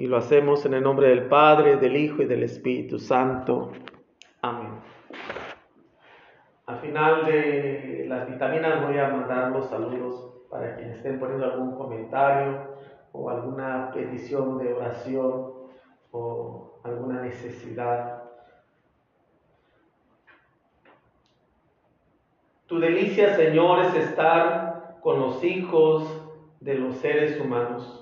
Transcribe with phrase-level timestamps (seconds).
[0.00, 3.70] Y lo hacemos en el nombre del Padre, del Hijo y del Espíritu Santo.
[4.40, 4.80] Amén.
[6.64, 11.76] Al final de las vitaminas voy a mandar los saludos para quienes estén poniendo algún
[11.76, 12.78] comentario
[13.12, 15.52] o alguna petición de oración
[16.12, 18.22] o alguna necesidad.
[22.68, 26.26] Tu delicia, Señor, es estar con los hijos
[26.60, 27.99] de los seres humanos.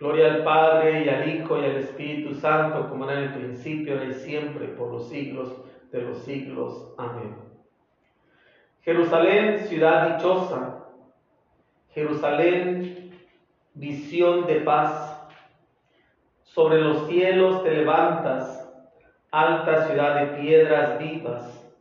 [0.00, 3.92] Gloria al Padre y al Hijo y al Espíritu Santo, como era en el principio,
[3.92, 5.54] ahora y siempre, por los siglos
[5.92, 6.94] de los siglos.
[6.96, 7.36] Amén.
[8.80, 10.86] Jerusalén, ciudad dichosa.
[11.90, 13.10] Jerusalén,
[13.74, 15.18] visión de paz.
[16.44, 18.72] Sobre los cielos te levantas,
[19.30, 21.72] alta ciudad de piedras vivas,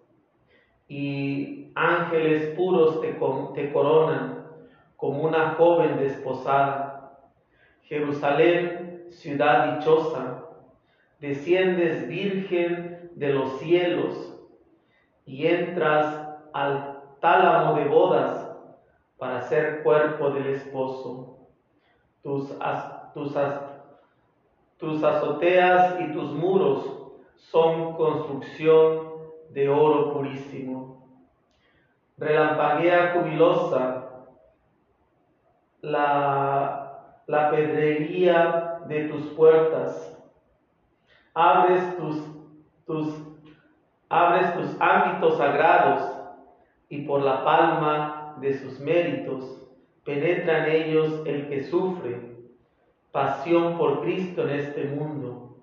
[0.90, 3.18] y ángeles puros te,
[3.54, 4.44] te coronan
[4.98, 6.89] como una joven desposada.
[7.90, 10.46] Jerusalén, ciudad dichosa,
[11.20, 14.38] desciendes virgen de los cielos
[15.26, 16.24] y entras
[16.54, 18.48] al tálamo de bodas
[19.18, 21.40] para ser cuerpo del esposo.
[22.22, 22.54] Tus,
[23.16, 23.34] tus,
[24.78, 29.02] tus azoteas y tus muros son construcción
[29.50, 31.08] de oro purísimo.
[32.18, 34.28] Relampaguea jubilosa
[35.82, 36.79] la,
[37.30, 40.18] la pedrería de tus puertas.
[41.36, 42.24] Abres tus,
[42.88, 43.22] tus,
[44.10, 46.12] abres tus ámbitos sagrados
[46.90, 49.68] y por la palma de sus méritos
[50.04, 52.36] penetra en ellos el que sufre
[53.12, 55.56] pasión por Cristo en este mundo.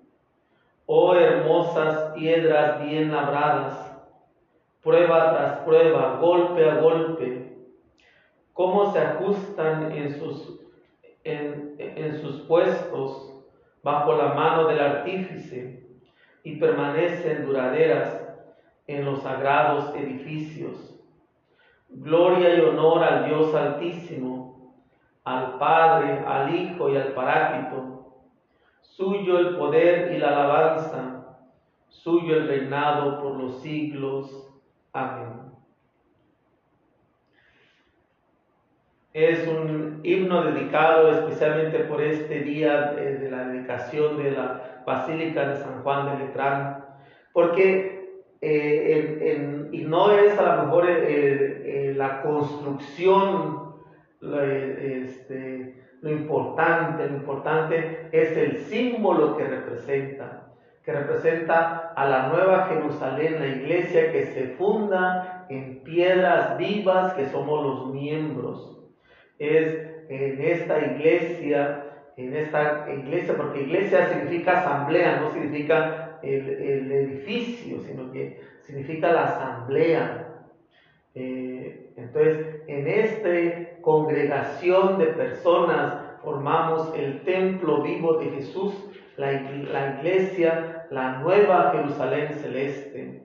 [0.85, 3.93] Oh hermosas piedras bien labradas,
[4.81, 7.57] prueba tras prueba, golpe a golpe,
[8.53, 10.66] cómo se ajustan en sus,
[11.27, 13.33] en, sus puestos
[13.83, 15.87] bajo la mano del artífice
[16.43, 18.21] y permanecen duraderas
[18.87, 20.99] en los sagrados edificios.
[21.89, 24.47] Gloria y honor al Dios Altísimo
[25.27, 28.13] al Padre, al Hijo y al Paráclito.
[28.79, 31.37] Suyo el poder y la alabanza,
[31.89, 34.47] suyo el reinado por los siglos.
[34.93, 35.46] Amén.
[39.17, 45.57] Es un himno dedicado especialmente por este día de, la dedicación de la Basílica de
[45.57, 46.85] San Juan de Letrán,
[47.33, 53.73] porque eh, y no es a lo mejor eh, eh, la construcción
[54.19, 62.27] lo, este, lo importante, lo importante es el símbolo que representa, que representa a la
[62.27, 68.76] nueva Jerusalén, la iglesia que se funda en piedras vivas que somos los miembros.
[69.39, 71.83] Es en esta iglesia,
[72.15, 79.11] en esta iglesia, porque iglesia significa asamblea, no significa el, el edificio, sino que significa
[79.11, 80.27] la asamblea.
[81.15, 88.73] Eh, entonces, en este congregación de personas formamos el templo vivo de Jesús,
[89.15, 93.23] la, iglesia, la nueva Jerusalén celeste.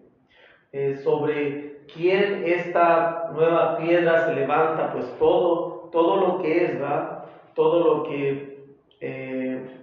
[0.72, 7.24] Eh, sobre quién esta nueva piedra se levanta, pues todo, todo lo que es, ¿verdad?
[7.54, 8.64] Todo lo que...
[9.00, 9.78] Eh,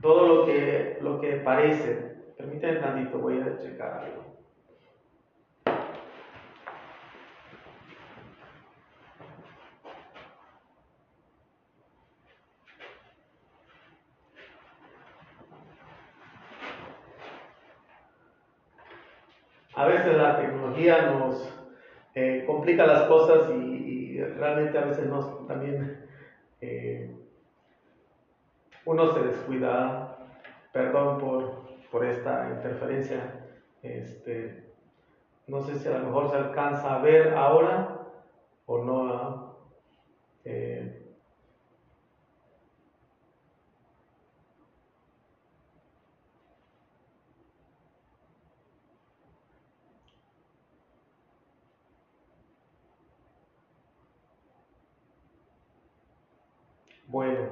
[0.00, 2.16] todo lo que, lo que parece.
[2.38, 4.30] Permítanme tantito, voy a checar algo.
[19.80, 21.49] a veces la tecnología nos
[22.60, 26.06] complica las cosas y, realmente a veces nos también
[26.60, 27.10] eh,
[28.84, 30.18] uno se descuida.
[30.72, 31.18] Perdón
[31.90, 33.46] por, esta interferencia.
[33.82, 34.72] Este,
[35.46, 38.02] no sé si a lo mejor se alcanza a ver ahora
[38.66, 39.56] o no.
[57.10, 57.50] Bueno.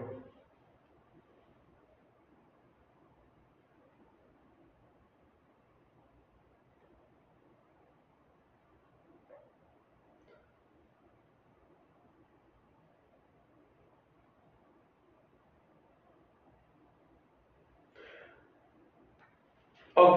[19.94, 20.16] Ok,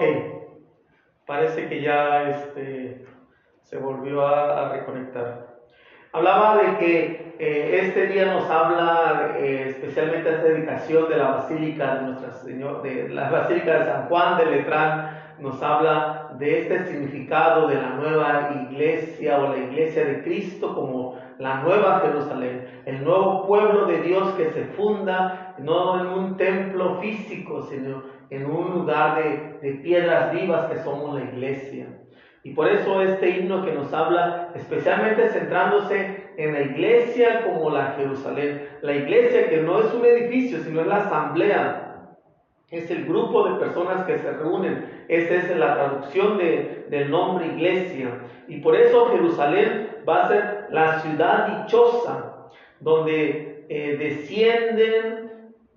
[1.26, 3.04] parece que ya este,
[3.64, 5.58] se volvió a, reconectar.
[6.12, 11.96] Hablaba de que eh, este día nos habla eh, especialmente esta dedicación de la Basílica
[11.96, 15.10] de Nuestra Señor, de la Basílica de San Juan de Letrán,
[15.40, 21.18] nos habla de este significado de la nueva iglesia o la iglesia de Cristo como
[21.40, 27.00] la nueva Jerusalén, el nuevo pueblo de Dios que se funda no en un templo
[27.00, 31.88] físico, sino en un lugar de, de piedras vivas que somos la iglesia.
[32.44, 37.94] Y por eso este himno que nos habla, especialmente centrándose en la iglesia como la
[37.96, 42.18] Jerusalén, la iglesia que no es un edificio, sino es la asamblea,
[42.70, 47.46] es el grupo de personas que se reúnen, esa es la traducción de, del nombre
[47.46, 48.08] iglesia.
[48.48, 52.48] Y por eso Jerusalén va a ser la ciudad dichosa,
[52.80, 55.30] donde eh, descienden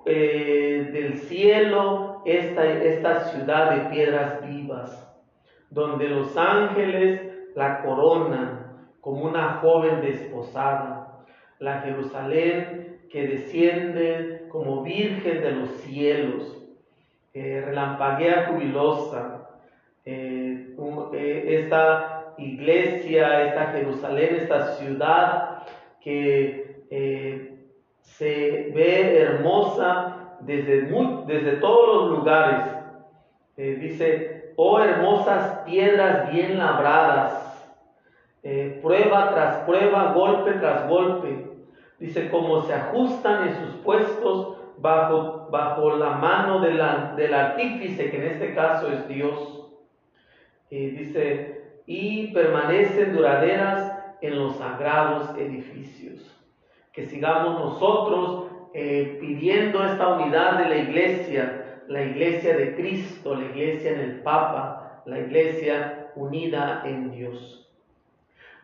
[0.05, 5.05] eh, del cielo esta, esta ciudad de piedras vivas
[5.75, 7.21] donde los ángeles
[7.53, 8.64] la coronan
[9.05, 11.19] como una joven desposada,
[11.59, 16.57] la Jerusalén que desciende como virgen de los cielos,
[17.31, 19.47] eh, relampaguea jubilosa,
[20.05, 20.75] eh,
[21.13, 25.59] eh, esta iglesia, esta Jerusalén, esta ciudad
[26.01, 26.79] que
[28.01, 30.91] se ve hermosa desde,
[31.27, 32.73] desde todos los lugares.
[33.55, 37.54] dice, oh hermosas piedras bien labradas,
[38.45, 41.51] eh, prueba tras prueba, golpe tras golpe.
[41.99, 46.79] Dice, como se ajustan en sus puestos bajo, bajo la mano del
[47.33, 49.67] artífice, que en este caso es Dios.
[50.69, 56.31] dice, y permanecen duraderas en los sagrados edificios.
[56.93, 63.45] Que sigamos nosotros eh, pidiendo esta unidad de la iglesia, la iglesia de Cristo, la
[63.45, 67.64] iglesia en el Papa, la iglesia unida en Dios.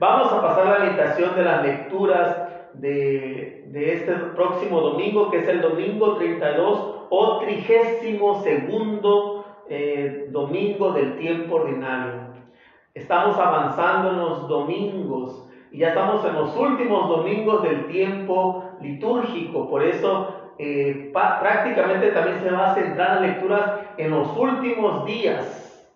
[0.01, 2.35] Vamos a pasar a la invitación de las lecturas
[2.73, 11.17] de, este próximo domingo, que es el domingo 32 o trigésimo segundo eh, domingo del
[11.17, 12.33] tiempo ordinario.
[12.95, 19.69] Estamos avanzando en los domingos y ya estamos en los últimos domingos del tiempo litúrgico,
[19.69, 25.95] por eso eh, prácticamente también se va a centrar en lecturas en los últimos días,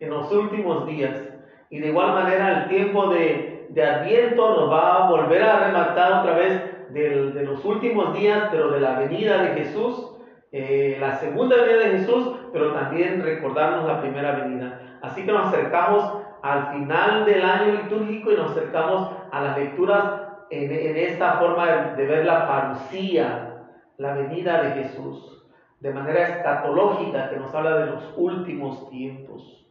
[0.00, 1.30] en los últimos días.
[1.74, 3.43] Y de igual manera el tiempo de,
[3.74, 8.70] de Adviento nos va a volver a rematar otra vez de, los últimos días, pero
[8.70, 10.12] de la venida de Jesús,
[10.52, 14.98] eh, la segunda venida de Jesús, pero también recordarnos la primera venida.
[15.02, 20.04] Así que nos acercamos al final del año litúrgico y nos acercamos a las lecturas
[20.50, 23.64] en, esta forma de, de ver la parucía,
[23.98, 25.34] la venida de Jesús
[25.80, 29.63] de manera escatológica que nos habla de los últimos tiempos.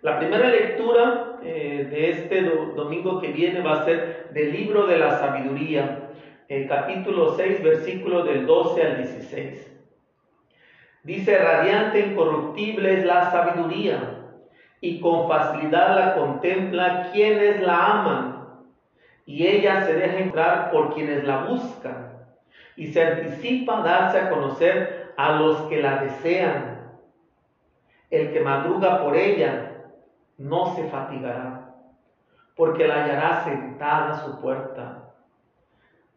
[0.00, 4.96] La primera lectura eh, de este domingo que viene va a ser del libro de
[4.96, 6.10] la sabiduría,
[6.48, 9.76] el capítulo 6, versículo del 12 al 16.
[11.02, 14.20] Dice, radiante, incorruptible es la sabiduría,
[14.80, 18.46] y con facilidad la contempla quienes la aman,
[19.26, 22.08] y ella se deja entrar por quienes la buscan
[22.76, 26.78] y se anticipa darse a conocer a los que la desean.
[28.08, 29.67] El que madruga por ella
[30.38, 31.74] no se fatigará,
[32.56, 35.12] porque la hallará sentada a su puerta.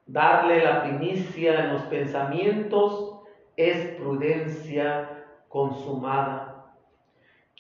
[0.06, 3.20] Darle la primicia en los pensamientos
[3.58, 6.74] es prudencia consumada.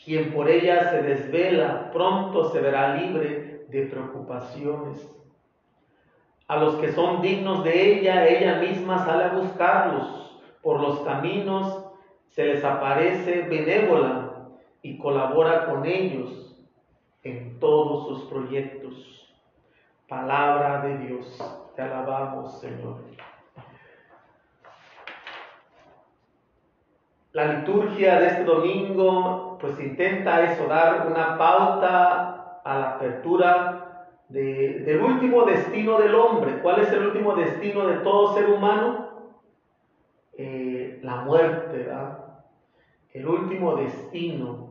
[0.03, 5.21] Quien por ella se desvela pronto se verá libre de preocupaciones
[6.51, 11.81] a los que son dignos de ella, ella misma sale a buscarlos por los caminos,
[12.27, 14.49] se les aparece benévola
[14.81, 16.50] y colabora con ellos
[17.23, 19.33] en todos sus proyectos.
[20.07, 21.37] Palabra de Dios,
[21.75, 23.05] te alabamos Señor.
[27.33, 35.01] La liturgia de este domingo pues intenta eso, dar una pauta a la apertura del
[35.01, 36.59] último destino del hombre.
[36.61, 39.11] ¿Cuál es el último destino de todo ser humano?
[40.33, 42.17] Eh, la muerte, ¿verdad?
[43.13, 44.70] El último destino,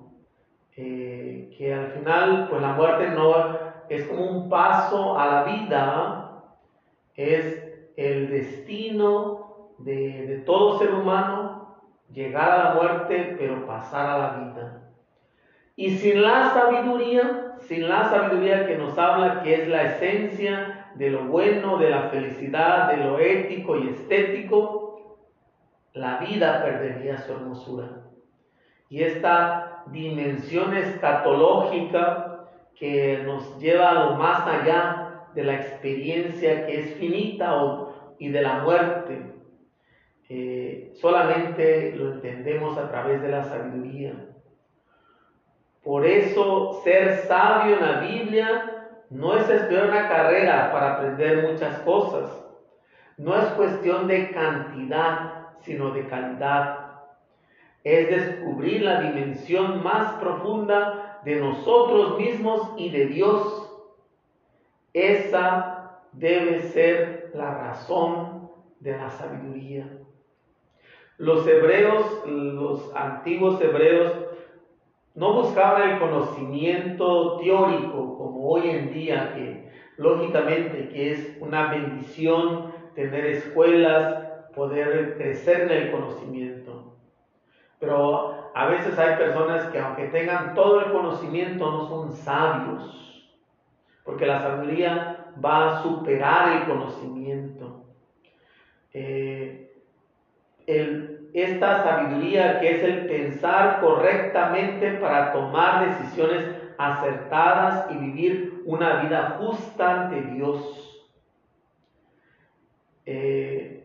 [0.82, 3.34] eh, que al final, pues la muerte no
[3.90, 6.42] es como un paso a la vida,
[7.14, 7.62] es
[7.96, 11.76] el destino de, de todo ser humano,
[12.10, 14.82] llegar a la muerte, pero pasar a la vida.
[15.76, 21.10] Y sin la sabiduría, sin la sabiduría que nos habla que es la esencia de
[21.10, 25.18] lo bueno, de la felicidad, de lo ético y estético,
[25.92, 28.00] la vida perdería su hermosura.
[28.88, 36.80] Y esta dimensión escatológica que nos lleva a lo más allá de la experiencia que
[36.80, 37.54] es finita
[38.18, 39.34] y de la muerte.
[40.28, 44.14] Eh, solamente lo entendemos a través de la sabiduría.
[45.82, 48.80] Por eso ser sabio en la Biblia
[49.10, 52.30] no es estudiar una carrera para aprender muchas cosas.
[53.16, 56.79] No es cuestión de cantidad, sino de calidad.
[57.84, 63.70] Es descubrir la dimensión más profunda de nosotros mismos y de Dios.
[64.92, 69.86] Esa debe ser la razón de la sabiduría.
[71.18, 74.12] Los hebreos, los antiguos hebreos,
[75.14, 82.72] no buscaban el conocimiento teórico como hoy en día, que lógicamente que es una bendición
[82.94, 86.59] tener escuelas, poder crecer en el conocimiento.
[87.80, 93.32] Pero a veces hay personas que aunque tengan todo el conocimiento no son sabios,
[94.04, 95.02] porque la sabiduría
[95.44, 97.82] va a superar el conocimiento.
[98.92, 99.56] Eh,
[101.32, 109.22] esta sabiduría que es el pensar correctamente para tomar decisiones acertadas y vivir una vida
[109.38, 111.00] justa ante Dios.
[113.06, 113.82] Eh,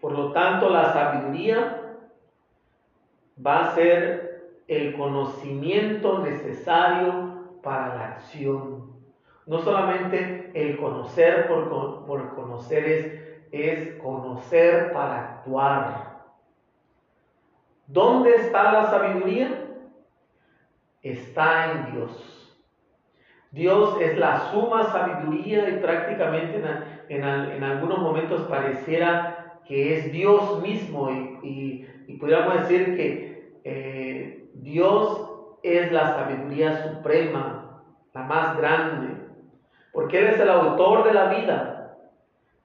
[0.00, 1.81] por lo tanto, la sabiduría
[3.44, 8.92] va a ser el conocimiento necesario para la acción.
[9.46, 13.22] No solamente el conocer por, por conocer es,
[13.52, 16.12] es conocer para actuar.
[17.86, 19.66] ¿Dónde está la sabiduría?
[21.02, 22.42] Está en Dios.
[23.52, 26.62] Dios es la suma sabiduría y prácticamente
[27.08, 31.86] en, algunos momentos pareciera que es Dios mismo y,
[32.18, 33.31] podríamos decir que
[33.64, 35.30] eh, Dios
[35.62, 39.16] es la sabiduría suprema, la más grande,
[39.92, 41.98] porque Él es el autor de la vida,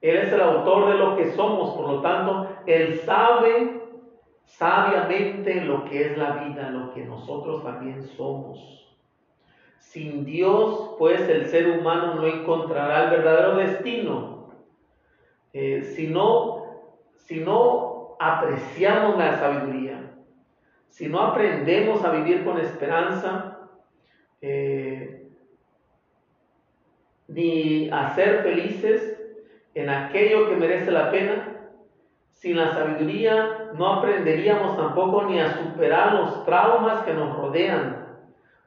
[0.00, 3.82] Él es el autor de lo que somos, por lo tanto, Él sabe
[4.44, 8.96] sabiamente lo que es la vida, lo que nosotros también somos.
[9.78, 14.48] Sin Dios, pues el ser humano no encontrará el verdadero destino.
[15.52, 16.62] Eh, si, no,
[17.14, 20.07] si no apreciamos la sabiduría,
[20.88, 23.68] si no aprendemos a vivir con esperanza,
[24.40, 25.28] eh,
[27.28, 29.20] ni a ser felices
[29.74, 31.58] en aquello que merece la pena,
[32.32, 38.06] sin la sabiduría no aprenderíamos tampoco ni a superar los traumas que nos rodean.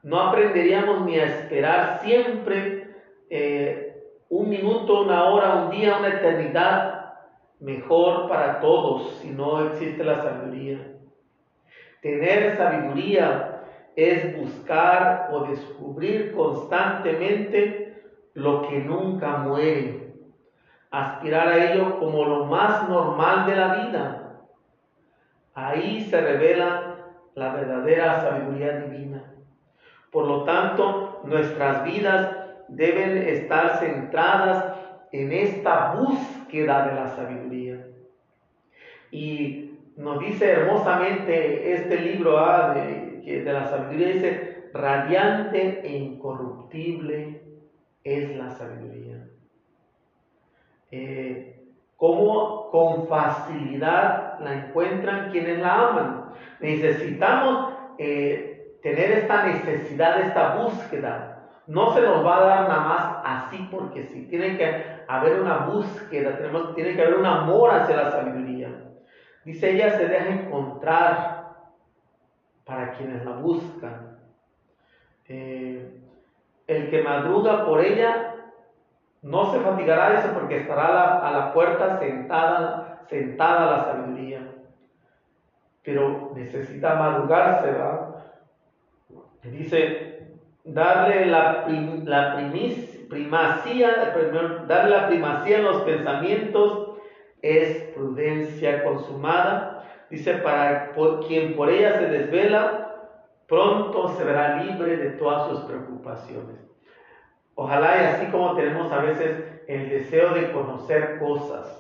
[0.04, 2.96] No aprenderíamos ni a esperar siempre
[3.30, 7.14] eh, un minuto, una hora, un día, una eternidad
[7.60, 10.91] mejor para todos si no existe la sabiduría.
[12.02, 13.64] Tener sabiduría
[13.96, 18.02] es buscar o descubrir constantemente
[18.34, 20.12] lo que nunca muere
[20.92, 24.42] aspirar a ello como lo más normal de la vida.
[25.54, 29.32] Ahí se revela la verdadera sabiduría divina.
[30.12, 32.30] Por lo tanto, nuestras vidas
[32.68, 34.78] deben estar centradas
[35.14, 37.86] en esta búsqueda de la sabiduría.
[39.10, 47.42] Y nos dice hermosamente este libro ah, de, de la sabiduría, dice, radiante e incorruptible
[48.04, 49.28] es la sabiduría
[50.92, 51.64] eh,
[51.96, 56.26] cómo con facilidad la encuentran quienes la aman.
[56.60, 61.48] Necesitamos eh, tener esta necesidad, esta búsqueda.
[61.68, 65.60] No se nos va a dar nada más así porque si tiene que haber una
[65.60, 68.91] búsqueda, tenemos, tiene que haber un amor hacia la sabiduría.
[69.44, 71.42] Dice ella se deja encontrar
[72.64, 74.18] para quienes la buscan.
[75.28, 76.00] Eh,
[76.68, 78.36] el que madruga por ella
[79.22, 84.48] no se fatigará eso porque estará a la, puerta sentada, sentada la sabiduría.
[85.84, 88.16] Pero necesita madrugarse, ¿verdad?
[89.44, 91.66] Dice, darle la,
[92.06, 92.36] la
[93.10, 94.14] primacía,
[94.68, 96.91] darle la primacía en los pensamientos
[97.42, 99.84] es prudencia consumada.
[100.10, 103.10] Dice, para por, quien por ella se desvela,
[103.48, 106.58] pronto se verá libre de todas sus preocupaciones.
[107.56, 111.78] Ojalá y así como tenemos a veces el deseo de conocer cosas,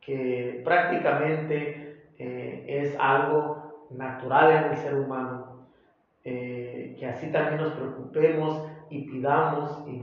[0.00, 5.66] que prácticamente eh, es algo natural en el ser humano,
[6.24, 9.98] eh, que así también nos preocupemos y pidamos y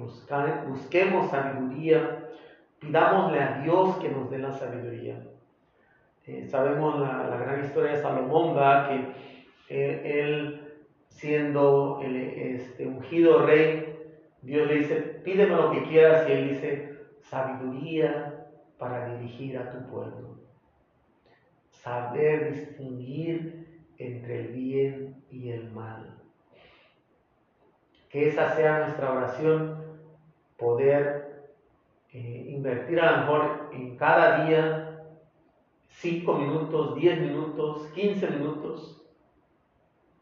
[0.68, 2.28] busquemos sabiduría,
[2.86, 5.22] pidámosle a Dios que nos dé la sabiduría.
[6.26, 8.56] Eh, sabemos la, gran historia de Salomón,
[9.68, 10.64] que él
[11.10, 13.98] siendo este, ungido rey,
[14.42, 18.48] Dios le dice, pídeme lo que quieras y él dice, sabiduría
[18.78, 20.40] para dirigir a tu pueblo.
[21.70, 26.18] Saber distinguir entre el bien y el mal.
[28.10, 29.82] Que esa sea nuestra oración,
[30.58, 31.33] poder
[32.14, 35.00] eh, invertir a lo mejor en cada día
[35.88, 39.04] 5 minutos, 10 minutos, 15 minutos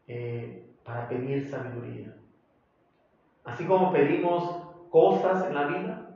[0.06, 2.16] eh, para pedir sabiduría.
[3.44, 4.56] Así como pedimos
[4.88, 6.08] cosas en la vida,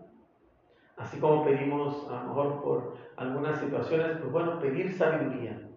[0.97, 5.69] así como pedimos a lo mejor por algunas situaciones, pues bueno, pedir sabiduría.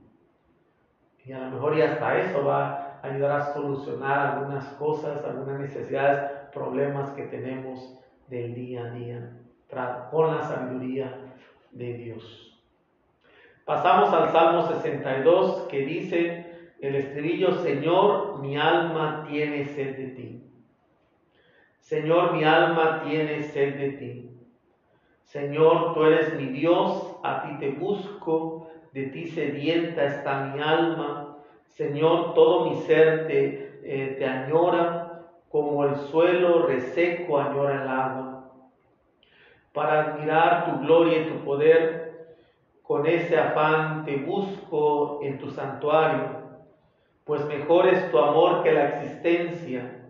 [1.26, 5.60] Y a lo mejor y hasta eso va a ayudar a solucionar algunas cosas, algunas
[5.60, 9.40] necesidades, problemas que tenemos del día a día,
[10.10, 11.16] con la sabiduría
[11.72, 12.60] de Dios.
[13.66, 20.44] Pasamos al Salmo 62 que dice el estribillo, Señor, mi alma tiene sed de ti.
[21.78, 24.30] Señor, mi alma tiene sed de ti.
[25.24, 31.36] Señor, tú eres mi Dios, a ti te busco, de ti sedienta está mi alma.
[31.68, 38.29] Señor, todo mi ser te, eh, te añora, como el suelo reseco añora el agua.
[39.74, 42.10] Para admirar tu gloria y tu poder,
[42.82, 46.40] con ese afán te busco en tu santuario,
[47.24, 50.04] pues mejor es tu amor que la existencia.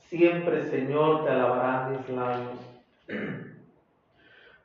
[0.00, 2.58] Siempre, Señor, te alabarán mis labios.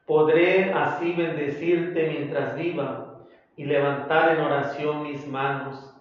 [0.08, 3.20] Podré así bendecirte mientras viva
[3.56, 5.96] y levantar en oración mis manos.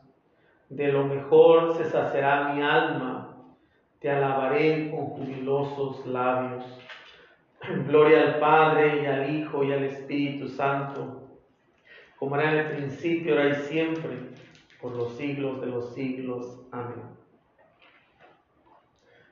[0.70, 3.37] De lo mejor se sacerá mi alma,
[3.99, 6.64] te alabaré con jubilosos labios.
[7.87, 11.21] Gloria al Padre y al Hijo y al Espíritu Santo
[12.21, 14.19] como era en el principio, ahora y siempre,
[14.79, 16.61] por los siglos de los siglos.
[16.71, 17.02] Amén.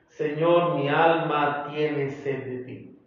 [0.07, 2.99] Señor, mi alma tiene sed de ti.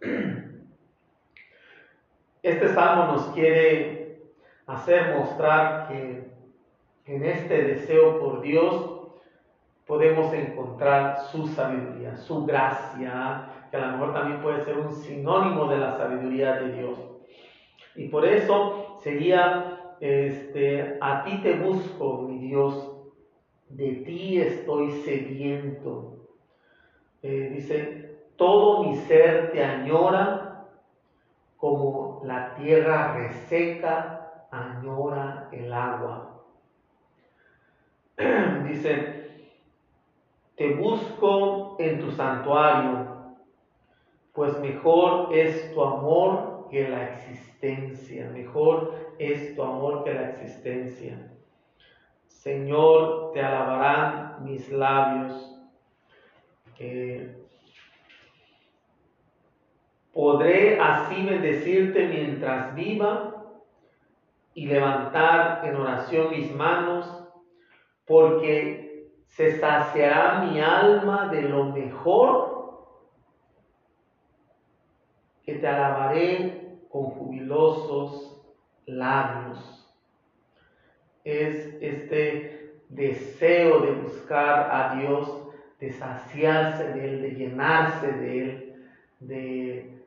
[2.41, 4.21] Este salmo nos quiere
[4.67, 6.31] hacer mostrar que
[7.05, 9.09] en este deseo por Dios
[9.85, 15.67] podemos encontrar su sabiduría, su gracia, que a lo mejor también puede ser un sinónimo
[15.67, 16.95] de la sabiduría de Dios.
[17.95, 22.91] Y por eso sería, este, a ti te busco, mi Dios,
[23.69, 26.19] de ti estoy sediento.
[27.23, 30.67] Eh, dice, todo mi ser te añora
[31.57, 36.43] como la tierra reseca añora el agua.
[38.65, 39.49] dice,
[40.55, 43.12] te busco en tu santuario,
[44.33, 51.31] pues mejor es tu amor que la existencia, mejor es tu amor que la existencia.
[52.27, 55.49] Señor, te alabarán mis labios.
[60.11, 63.45] podré así bendecirte mientras viva
[64.53, 67.23] y levantar en oración mis manos,
[68.05, 72.53] porque se saciará mi alma de lo mejor
[75.43, 78.43] que te alabaré con jubilosos
[78.85, 79.95] labios.
[81.23, 85.47] Es este deseo de buscar a Dios,
[85.79, 88.85] de saciarse de Él, de llenarse de Él,
[89.21, 90.03] de,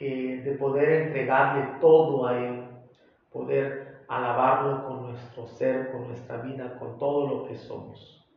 [0.00, 2.64] de poder entregarle todo a Él,
[3.30, 8.28] poder alabarlo con nuestro ser, con nuestra vida, con todo lo que somos.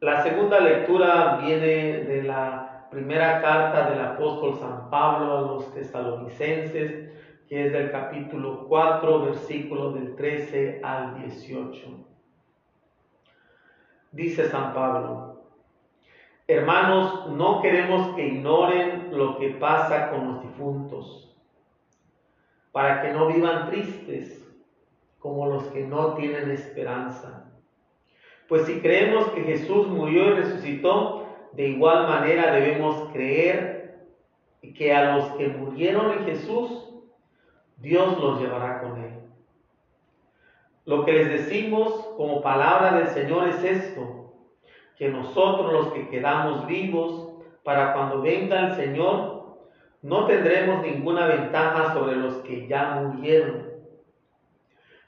[0.00, 7.10] La segunda lectura viene de la primera carta del apóstol San Pablo a los tesalonicenses,
[7.48, 12.06] que es del capítulo 4, versículo del 13 al 18.
[14.10, 15.44] Dice San Pablo,
[16.48, 21.32] hermanos, no queremos que ignoren lo que pasa con los difuntos,
[22.72, 24.44] para que no vivan tristes
[25.20, 27.52] como los que no tienen esperanza.
[28.48, 31.19] Pues si creemos que Jesús murió y resucitó,
[31.52, 33.80] de igual manera debemos creer
[34.74, 36.88] que a los que murieron en Jesús,
[37.78, 39.14] Dios los llevará con él.
[40.84, 44.34] Lo que les decimos como palabra del Señor es esto,
[44.96, 47.28] que nosotros los que quedamos vivos,
[47.64, 49.58] para cuando venga el Señor,
[50.02, 53.68] no tendremos ninguna ventaja sobre los que ya murieron.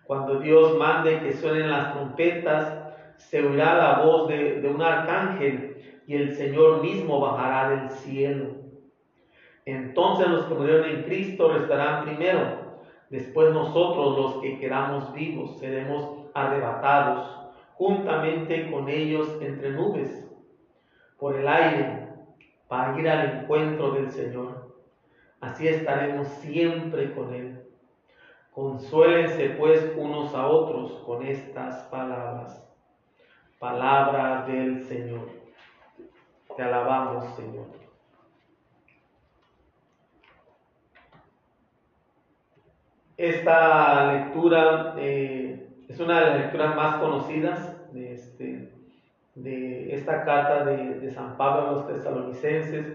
[0.05, 2.79] Cuando Dios mande que suenen las trompetas,
[3.17, 5.73] se oirá la voz de, de un arcángel
[6.07, 8.63] y el Señor mismo bajará del cielo.
[9.65, 12.63] Entonces los que murieron en Cristo restarán primero.
[13.11, 17.43] Después nosotros los que quedamos vivos seremos arrebatados
[17.75, 20.29] juntamente con ellos entre nubes
[21.19, 22.09] por el aire
[22.69, 24.75] para ir al encuentro del Señor.
[25.41, 27.63] Así estaremos siempre con Él.
[28.53, 32.67] Consuélense pues unos a otros con estas palabras.
[33.59, 35.42] Palabra del Señor.
[36.57, 37.67] Te alabamos, Señor.
[43.17, 48.73] Esta lectura eh, es una de las lecturas más conocidas de, este,
[49.35, 52.87] de esta carta de, San Pablo a los tesalonicenses,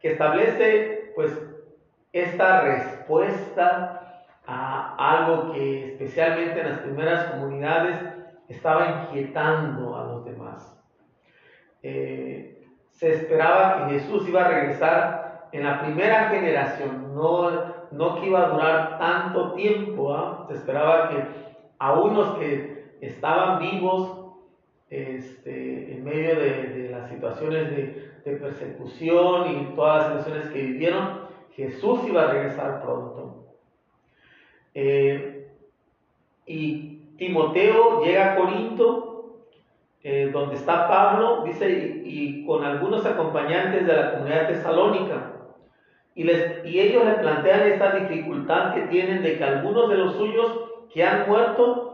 [0.00, 1.30] que establece pues
[2.12, 8.00] esta respuesta a algo que especialmente en las primeras comunidades
[8.48, 10.72] estaba inquietando a los demás.
[11.84, 12.31] Eh,
[12.92, 17.50] se esperaba que Jesús iba a regresar en la primera generación, no,
[17.90, 20.44] no que iba a durar tanto tiempo, ¿ah?
[20.48, 21.24] se esperaba que
[21.78, 24.18] a unos que estaban vivos
[24.88, 32.00] este, en medio de, las situaciones de, persecución y todas las situaciones que vivieron, Jesús
[32.06, 33.46] iba a regresar pronto.
[34.74, 35.50] Eh,
[36.46, 39.11] y Timoteo llega a Corinto,
[40.04, 45.32] eh, donde está Pablo, dice, y, con algunos acompañantes de la comunidad tesalónica.
[46.14, 50.14] Y, les, y ellos le plantean esta dificultad que tienen de que algunos de los
[50.16, 51.92] suyos que han muerto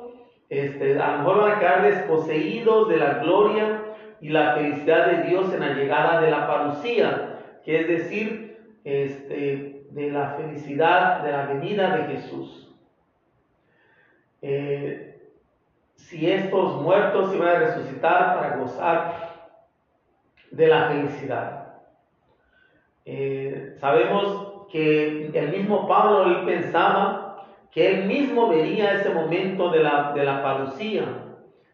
[0.48, 3.82] este, a lo mejor van a quedar desposeídos de la gloria
[4.20, 9.82] y la felicidad de Dios en la llegada de la parucía, que es decir, este,
[9.90, 12.74] de la felicidad de la venida de Jesús.
[14.40, 15.07] Eh,
[16.08, 19.28] si estos muertos iban a resucitar para gozar
[20.50, 21.74] de la felicidad.
[23.04, 29.82] Eh, sabemos que el mismo Pablo él pensaba que él mismo vería ese momento de
[29.82, 31.04] la, de la parucía,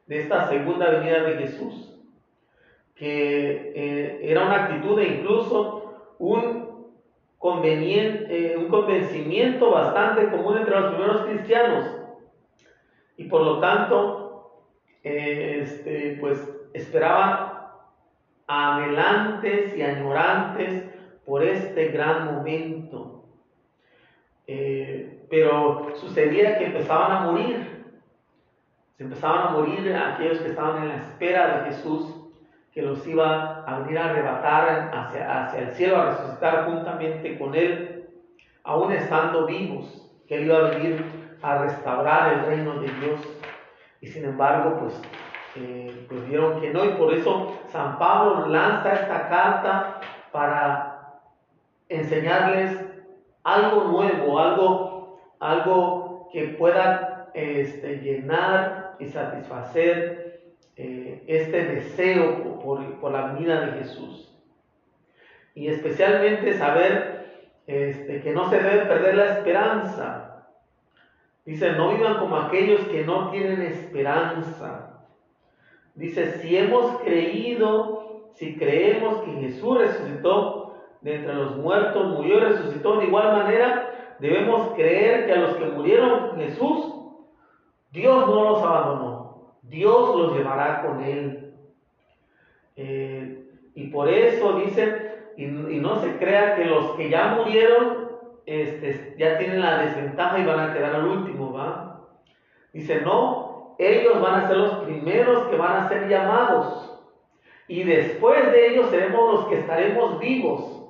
[0.06, 1.96] de esta segunda venida de Jesús,
[2.96, 6.92] que eh, era una actitud e incluso un,
[7.40, 12.00] eh, un convencimiento bastante común entre los primeros cristianos.
[13.16, 14.23] Y por lo tanto,
[15.04, 16.38] eh, este, pues
[16.72, 17.52] esperaban
[18.46, 20.84] anhelantes y añorantes
[21.24, 23.24] por este gran momento.
[25.30, 27.84] Pero sucedía que empezaban a morir.
[28.96, 32.14] Se empezaban a morir aquellos que estaban en la espera de Jesús,
[32.72, 37.54] que los iba a venir a arrebatar hacia, hacia el cielo, a resucitar juntamente con
[37.54, 38.08] Él,
[38.62, 41.04] aún estando vivos, que Él iba a venir
[41.42, 43.20] a restaurar el reino de Dios.
[44.04, 45.00] Y sin embargo, pues,
[45.56, 51.20] eh, pues vieron que no, y por eso San Pablo lanza esta carta para
[51.88, 52.78] enseñarles
[53.44, 54.94] algo nuevo, algo
[55.40, 64.34] algo que pueda este, llenar y satisfacer eh, este deseo por, la vida de Jesús.
[65.54, 70.23] Y especialmente saber este, que no se debe perder la esperanza.
[71.44, 75.02] Dice, no vivan como aquellos que no tienen esperanza.
[75.94, 82.40] Dice, si hemos creído, si creemos que Jesús resucitó de entre los muertos, murió y
[82.40, 86.94] resucitó de igual manera, debemos creer que a los que murieron Jesús,
[87.92, 91.54] Dios no los abandonó, Dios los llevará con Él.
[92.76, 98.03] Eh, y por eso dice, y, no se crea que los que ya murieron
[98.46, 102.00] este, ya tienen la desventaja y van a quedar al último, ¿va?
[102.72, 106.90] Dice, no, ellos van a ser los primeros que van a ser llamados.
[107.68, 110.82] Y después de ellos seremos los que estaremos vivos.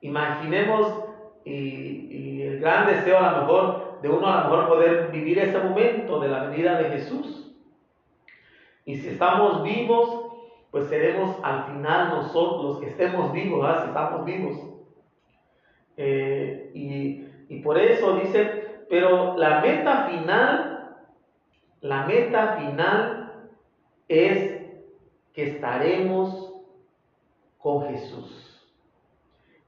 [0.00, 1.04] Imaginemos
[1.44, 6.20] el gran deseo a lo mejor de uno a lo mejor poder vivir ese momento
[6.20, 7.54] de la venida de Jesús.
[8.84, 10.32] Y si estamos vivos,
[10.72, 14.71] pues seremos al final nosotros los que estemos vivos, si estamos vivos.
[15.96, 20.96] Eh, y, y por eso dice, pero la meta final,
[21.80, 23.50] la meta final
[24.08, 24.62] es
[25.32, 26.54] que estaremos
[27.58, 28.52] con Jesús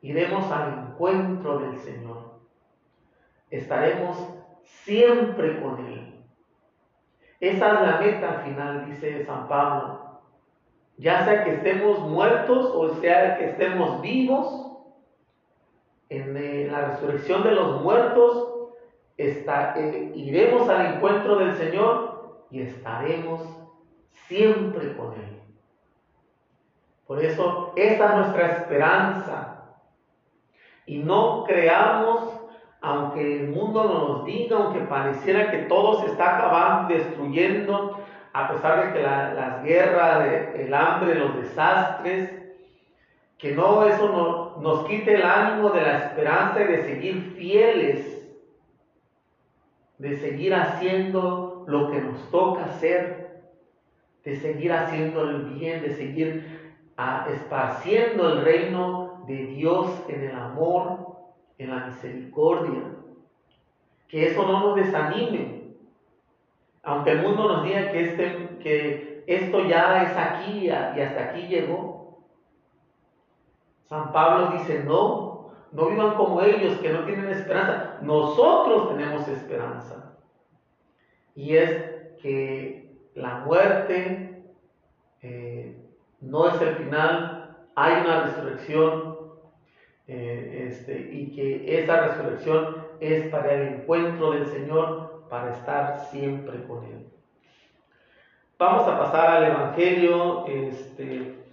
[0.05, 2.35] iremos al encuentro del Señor.
[3.51, 4.23] Estaremos
[4.63, 6.23] siempre con Él.
[7.41, 10.21] Esa es la meta final, dice San Pablo.
[10.99, 14.64] Ya sea que estemos muertos o sea que estemos vivos,
[16.17, 18.55] en eh, la resurrección de los muertos
[19.17, 23.43] eh, iremos al encuentro del Señor y estaremos
[24.11, 25.41] siempre con Él.
[27.07, 29.55] Por eso, esa es nuestra esperanza
[30.87, 32.41] y no creamos,
[32.81, 37.99] aunque el mundo nos diga, aunque pareciera que todo se está acabando destruyendo,
[38.33, 42.44] a pesar de que las guerras, el hambre, los desastres,
[43.45, 48.27] Que no eso no, nos quite el ánimo de la esperanza y de seguir fieles,
[49.99, 53.43] de seguir haciendo lo que nos toca hacer,
[54.25, 60.23] de seguir haciendo el bien, de seguir a, ah, esparciendo el reino de Dios en
[60.23, 61.19] el amor,
[61.59, 62.81] en la misericordia.
[64.09, 65.65] Que eso no nos desanime.
[66.83, 71.43] Aunque el mundo nos diga que, este, que esto ya es aquí y hasta aquí
[71.47, 71.94] llegó.
[73.95, 77.99] San Pablo dice, no, no vivan como ellos que no tienen esperanza.
[78.03, 80.17] Nosotros tenemos esperanza.
[81.37, 81.71] Y es
[82.21, 84.43] que la muerte
[85.23, 85.81] eh,
[86.21, 89.17] no es el final, hay una resurrección
[90.09, 96.65] eh, este, y que esa resurrección es para el encuentro del Señor, para estar siempre
[96.65, 97.07] con Él.
[98.59, 101.44] Vamos a pasar al Evangelio, este,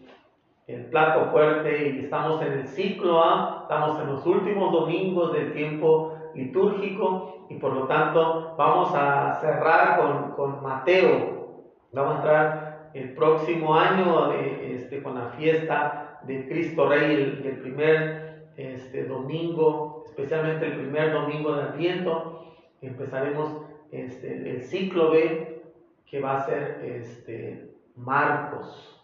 [0.74, 5.54] el plato fuerte, y estamos en el ciclo A, estamos en los últimos domingos del
[5.54, 11.42] tiempo litúrgico, y por lo tanto vamos a cerrar con, con Mateo.
[11.92, 17.58] Vamos a entrar el próximo año este, con la fiesta de Cristo Rey, el, el
[17.62, 22.46] primer este domingo, especialmente el primer domingo de Adviento,
[22.82, 25.64] empezaremos este, el ciclo B
[26.06, 29.01] que va a ser este, Marcos.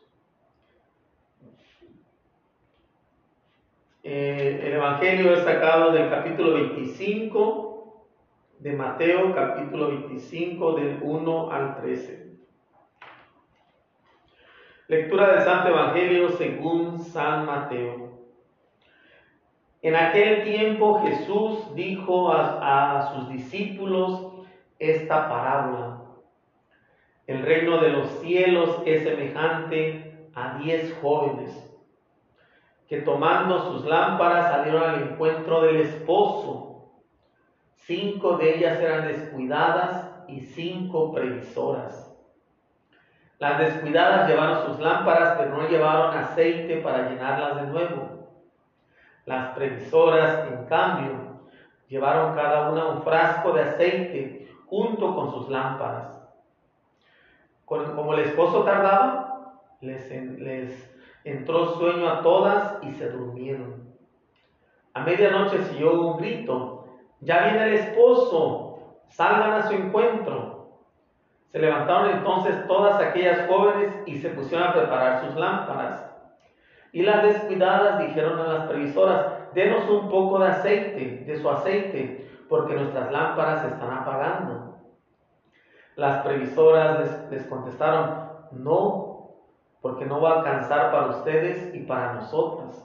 [4.10, 8.06] Eh, el Evangelio es sacado del capítulo 25
[8.58, 12.38] de Mateo, capítulo 25 del 1 al 13.
[14.88, 18.22] Lectura del Santo Evangelio según San Mateo.
[19.82, 24.48] En aquel tiempo Jesús dijo a, sus discípulos
[24.80, 26.02] esta parábola.
[27.26, 31.67] El reino de los cielos es semejante a diez jóvenes
[32.88, 36.94] que tomando sus lámparas salieron al encuentro del esposo.
[37.76, 42.08] Cinco de ellas eran descuidadas y cinco previsoras.
[43.40, 48.18] Las descuidadas llevaron sus lámparas, pero no llevaron aceite para llenarlas de nuevo.
[49.26, 51.42] Las previsoras, en cambio,
[51.88, 56.18] llevaron cada una un frasco de aceite junto con sus lámparas.
[57.66, 60.97] Como el esposo tardaba, les,
[61.30, 63.88] entró sueño a todas y se durmieron.
[64.94, 66.86] A medianoche oyó un grito,
[67.22, 70.68] ya viene el esposo, salgan a su encuentro.
[71.48, 76.08] Se levantaron entonces todas aquellas jóvenes y se pusieron a preparar sus lámparas.
[76.92, 82.28] Y las descuidadas dijeron a las previsoras, denos un poco de aceite, de su aceite,
[82.50, 84.78] porque nuestras lámparas se están apagando.
[85.96, 89.07] Las previsoras les, contestaron, no,
[89.82, 92.84] porque no va a alcanzar para ustedes y para nosotras.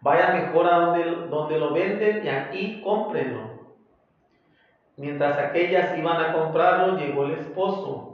[0.00, 3.58] Vaya mejor a donde, donde lo venden y aquí cómprenlo.
[4.96, 8.08] Mientras aquellas iban a comprarlo, llegó el esposo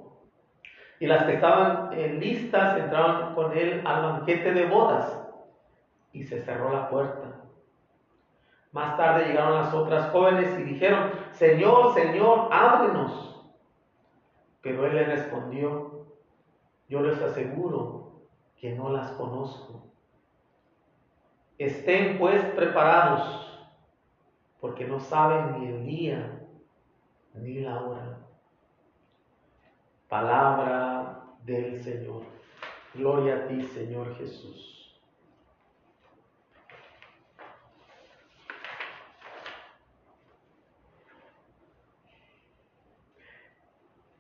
[1.01, 5.19] y las que estaban en listas entraron con él al banquete de bodas
[6.13, 7.41] y se cerró la puerta.
[8.73, 13.41] Más tarde llegaron las otras jóvenes y dijeron, Señor, Señor, ábrenos.
[14.63, 15.94] Pero él les respondió,
[16.89, 19.93] yo les aseguro que no las conozco.
[21.59, 23.69] Estén pues preparados,
[24.61, 26.41] porque no saben ni el día
[27.35, 28.25] ni la hora
[30.15, 32.23] palabra del Señor.
[32.95, 34.84] Gloria a ti, Señor Jesús.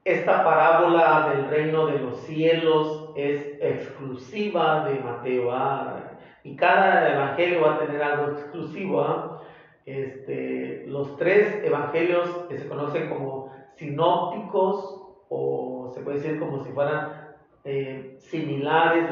[0.04, 5.50] Esta parábola del reino de los cielos es exclusiva de Mateo.
[5.50, 6.10] ¿ah?
[6.42, 9.00] Y cada evangelio va a tener algo exclusivo.
[9.00, 9.40] ¿ah?
[9.86, 16.70] Este, los tres evangelios que se conocen como sinópticos o se puede decir como si
[16.72, 17.30] fueran
[17.64, 19.08] eh, similares.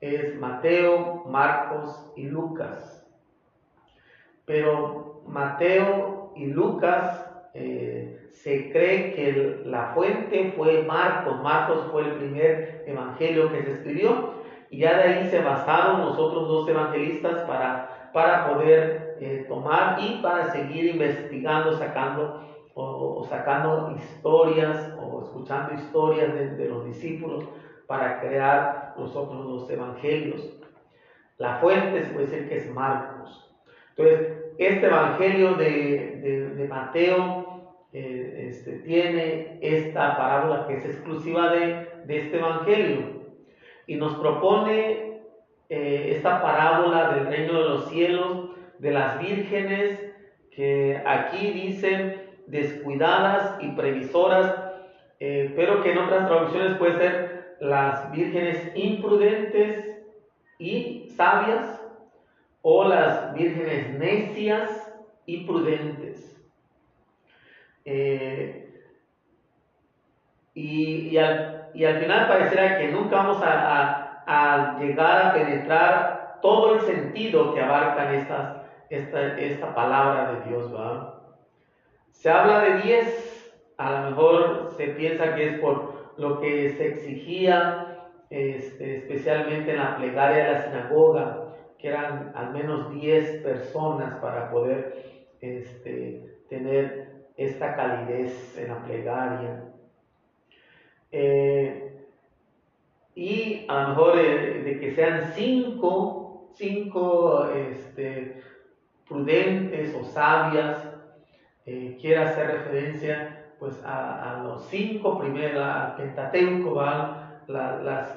[0.00, 3.08] Es Mateo, Marcos y Lucas.
[4.44, 11.40] Pero Mateo y Lucas eh, se cree que la fuente fue Marcos.
[11.42, 14.34] Marcos fue el primer evangelio que se escribió
[14.70, 19.98] y ya de ahí se basaron los otros dos evangelistas para, para poder eh, tomar
[20.00, 22.44] y para seguir investigando, sacando
[22.74, 27.44] o, sacando historias o escuchando historias de, los discípulos
[27.86, 30.58] para crear los otros dos evangelios.
[31.38, 33.48] La fuente se puede decir que es Marcos.
[33.96, 37.53] Entonces, este evangelio de, Mateo
[37.94, 43.24] eh, este, tiene esta parábola que es exclusiva de, de este evangelio
[43.86, 45.20] y nos propone
[45.68, 50.12] eh, esta parábola del reino de los cielos, de las vírgenes,
[50.50, 54.52] que aquí dicen descuidadas y previsoras,
[55.20, 60.02] eh, pero que en otras traducciones puede ser las vírgenes imprudentes
[60.58, 61.80] y sabias,
[62.62, 64.92] o las vírgenes necias
[65.26, 66.33] y prudentes.
[67.84, 68.64] Eh,
[70.54, 77.60] y, al, final pareciera que nunca vamos a, llegar a penetrar todo el sentido que
[77.60, 80.72] abarcan esta, palabra de Dios.
[82.12, 86.88] Se habla de diez, a lo mejor se piensa que es por lo que se
[86.88, 91.44] exigía, este, especialmente en la plegaria de la sinagoga,
[91.78, 99.64] que eran al menos diez personas para poder este, tener esta calidez en la plegaria.
[101.10, 102.06] Eh,
[103.14, 108.40] y a lo mejor eh, de que sean cinco, cinco este,
[109.08, 110.90] prudentes o sabias,
[111.66, 115.64] eh, hacer referencia pues a, los cinco primeros,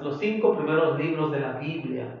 [0.00, 2.14] los cinco primeros libros de la Biblia.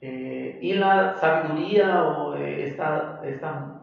[0.00, 3.82] y la sabiduría o esta, esta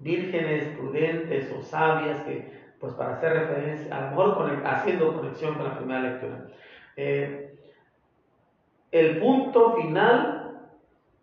[0.00, 5.64] vírgenes prudentes o sabias que, pues para hacer referencia, a lo mejor haciendo conexión con
[5.64, 6.46] la primera lectura.
[6.96, 7.58] Eh,
[8.90, 10.68] el punto final,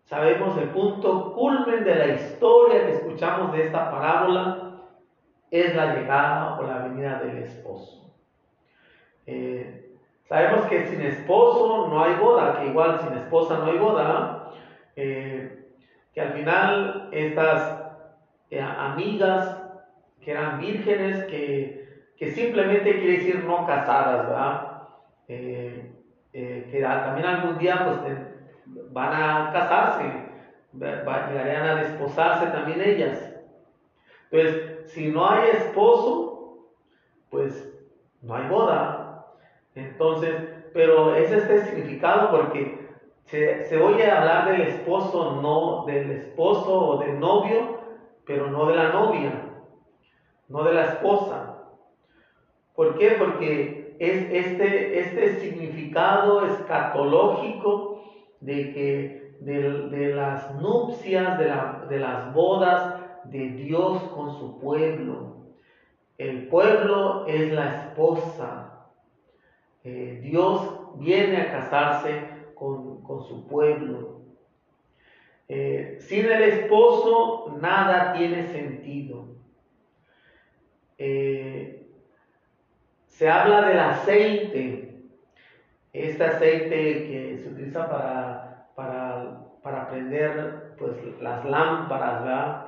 [0.04, 4.64] sabemos el punto culmen de la historia que escuchamos de esta parábola,
[5.50, 8.14] es la llegada o la venida del esposo.
[9.26, 9.96] Eh,
[10.28, 14.52] sabemos que sin esposo no hay boda, que igual sin esposa no hay boda,
[14.96, 15.66] eh,
[16.14, 17.87] que al final estas
[18.50, 19.56] eh, amigas
[20.20, 24.82] que eran vírgenes, que, que, simplemente quiere decir no casadas, ¿verdad?
[25.28, 25.92] Eh,
[26.32, 28.18] eh, que también algún día pues
[28.90, 30.28] van a casarse,
[30.72, 33.34] llegarían a desposarse también ellas.
[34.30, 36.68] Entonces, si no hay esposo,
[37.30, 37.68] pues
[38.22, 39.26] no hay boda.
[39.74, 40.34] Entonces,
[40.72, 42.88] pero es este significado porque
[43.24, 47.77] se, se oye hablar del esposo, no del esposo o del novio,
[48.28, 49.32] pero no de la novia,
[50.48, 51.64] no de la esposa.
[52.76, 53.12] ¿Por qué?
[53.18, 58.02] Porque es este, este significado escatológico
[58.40, 65.36] de que de, las nupcias, de, las bodas de Dios con su pueblo.
[66.18, 68.88] El pueblo es la esposa.
[69.84, 70.60] Eh, Dios
[70.96, 74.17] viene a casarse con, con su pueblo.
[75.48, 79.24] Eh, sin el esposo nada tiene sentido.
[80.98, 81.86] Eh,
[83.06, 85.00] se habla del aceite,
[85.92, 92.64] este aceite que se utiliza para, para, para prender pues, las lámparas, ¿verdad?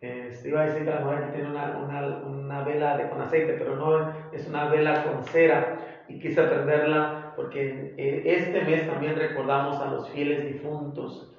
[0.00, 3.52] Este, iba a decir que a lo mejor tiene una, una, una, vela con aceite,
[3.52, 5.76] pero no es una vela con cera
[6.08, 11.32] y quise prenderla porque eh, este mes también recordamos a los fieles difuntos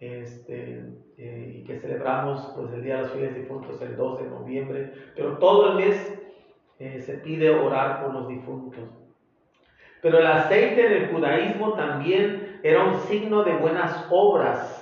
[0.00, 0.82] este,
[1.18, 4.92] eh, y que celebramos pues, el Día de los Fieles Difuntos el 2 de noviembre,
[5.14, 6.18] pero todo el mes
[6.78, 8.88] eh, se pide orar por los difuntos.
[10.00, 14.76] Pero el aceite del judaísmo también era un signo de buenas obras,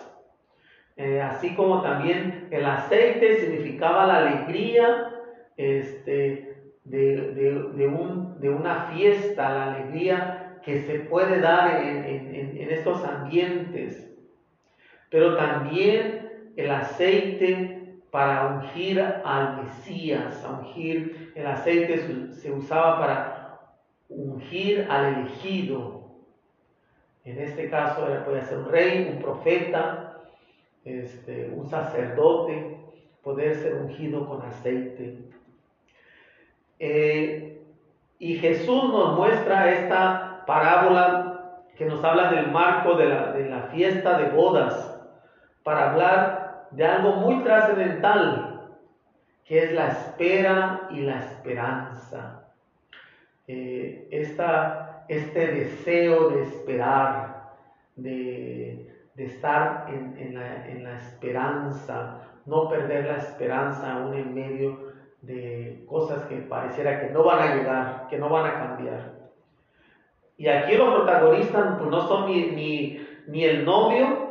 [0.96, 5.10] eh, así como también el aceite significaba la alegría
[5.56, 12.56] este, de, de, un, de, una fiesta, la alegría que se puede dar en, en,
[12.56, 14.08] en estos ambientes
[15.10, 17.78] pero también el aceite
[18.10, 23.60] para ungir al Mesías, a ungir, el aceite se usaba para
[24.08, 26.02] ungir al elegido.
[27.24, 30.22] En este caso puede ser un rey, un profeta,
[30.84, 32.76] este, un sacerdote,
[33.22, 35.18] poder ser ungido con aceite.
[36.78, 37.60] Eh,
[38.18, 43.62] y Jesús nos muestra esta parábola que nos habla del marco de la, de la
[43.64, 44.97] fiesta de bodas
[45.62, 48.70] para hablar de algo muy trascendental,
[49.44, 52.44] que es la espera y la esperanza.
[53.46, 54.08] Eh,
[55.08, 57.54] este deseo de esperar,
[57.96, 58.86] de,
[59.16, 64.92] estar en, la, esperanza, no perder la esperanza aún en medio
[65.22, 69.18] de cosas que pareciera que no van a llegar, que no van a cambiar.
[70.36, 73.00] Y aquí los protagonistas pues, no son ni,
[73.34, 74.27] el novio,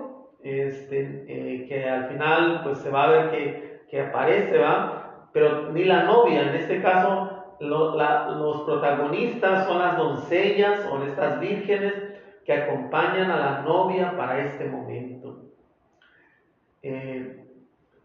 [0.47, 5.27] este, eh, que al final pues se va a ver que, que, aparece, ¿va?
[5.33, 11.93] Pero ni la novia, en este caso los protagonistas son las doncellas o estas vírgenes
[12.45, 15.43] que acompañan a la novia para este momento.
[16.81, 17.43] Eh,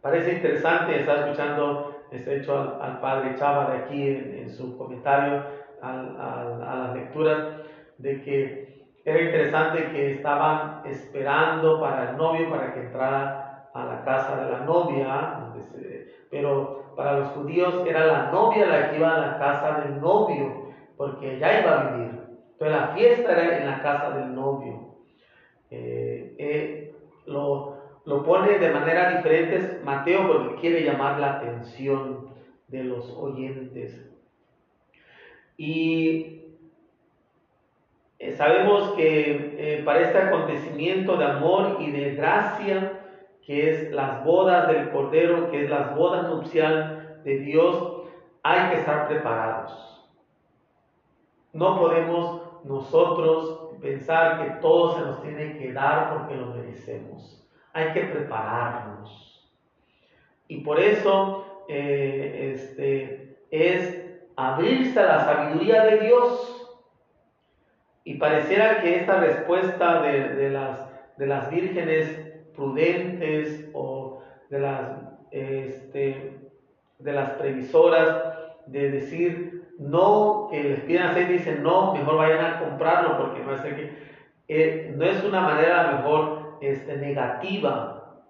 [0.01, 5.45] parece interesante, está escuchando este hecho al, padre Chava de aquí en, su comentario
[5.80, 7.38] a las lecturas,
[7.99, 8.72] de que
[9.05, 14.50] era interesante que estaban esperando para el novio para que entrara a la casa de
[14.50, 15.53] la novia,
[16.30, 20.68] pero para los judíos era la novia la que iba a la casa del novio,
[20.96, 22.20] porque ya iba a vivir.
[22.53, 24.92] Entonces la fiesta era en la casa del novio.
[25.70, 26.94] Eh, eh,
[27.26, 27.74] lo,
[28.05, 32.28] lo pone de manera diferente Mateo porque quiere llamar la atención
[32.68, 34.07] de los oyentes.
[35.57, 36.41] Y
[38.29, 43.01] eh, sabemos que para este acontecimiento de amor y de gracia,
[43.45, 48.03] que es las bodas del Cordero, que es las bodas nupcial de Dios,
[48.43, 49.93] hay que estar preparados.
[51.53, 57.47] No podemos nosotros pensar que todo se nos tiene que dar porque lo merecemos.
[57.73, 59.51] Hay que prepararnos.
[60.49, 64.03] Y por eso eh, este, es
[64.37, 66.61] abrirse a la sabiduría de Dios.
[68.05, 72.09] Y pareciera que esta respuesta de, las, de las vírgenes
[72.55, 74.98] prudentes o de las,
[75.30, 76.40] este,
[76.98, 78.32] de las previsoras,
[78.66, 83.42] de decir, no que les pidan aceite y dicen no, mejor vayan a comprarlo porque
[83.42, 84.12] no es que
[84.48, 88.22] eh, no es una manera mejor este, negativa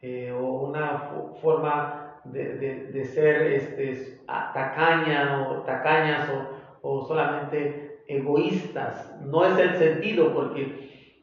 [0.00, 6.28] eh, o una forma de, ser este, tacaña o tacañas
[6.82, 9.20] o, solamente egoístas.
[9.20, 11.16] No es el sentido porque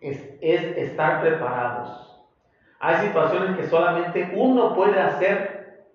[0.00, 2.10] es, es estar preparados.
[2.80, 5.86] Hay situaciones que solamente uno puede hacer